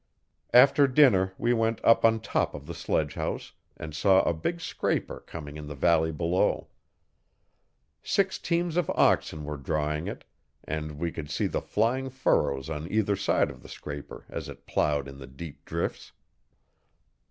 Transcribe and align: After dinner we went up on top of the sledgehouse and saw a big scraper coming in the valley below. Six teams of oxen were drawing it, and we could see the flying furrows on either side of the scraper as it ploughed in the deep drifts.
After 0.51 0.87
dinner 0.87 1.35
we 1.37 1.53
went 1.53 1.79
up 1.85 2.03
on 2.03 2.21
top 2.21 2.55
of 2.55 2.65
the 2.65 2.73
sledgehouse 2.73 3.53
and 3.77 3.93
saw 3.93 4.23
a 4.23 4.33
big 4.33 4.59
scraper 4.59 5.19
coming 5.19 5.57
in 5.57 5.67
the 5.67 5.75
valley 5.75 6.11
below. 6.11 6.69
Six 8.01 8.39
teams 8.39 8.77
of 8.77 8.89
oxen 8.95 9.43
were 9.45 9.57
drawing 9.57 10.07
it, 10.07 10.25
and 10.63 10.93
we 10.93 11.11
could 11.11 11.29
see 11.29 11.45
the 11.45 11.61
flying 11.61 12.09
furrows 12.09 12.67
on 12.67 12.91
either 12.91 13.15
side 13.15 13.51
of 13.51 13.61
the 13.61 13.69
scraper 13.69 14.25
as 14.27 14.49
it 14.49 14.65
ploughed 14.65 15.07
in 15.07 15.19
the 15.19 15.27
deep 15.27 15.65
drifts. 15.65 16.13